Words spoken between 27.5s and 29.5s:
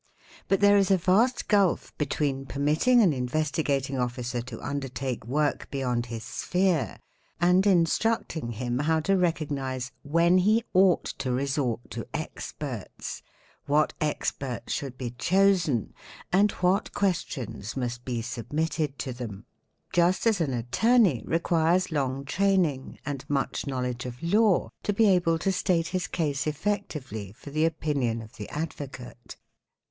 the opinion of the advocate.